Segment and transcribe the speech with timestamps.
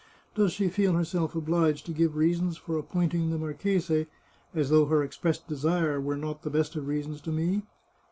[0.33, 4.07] Does she feel herself obliged to give reasons for appointing the marchese,
[4.51, 7.61] as though her expressed desire were not the best of reasons to me?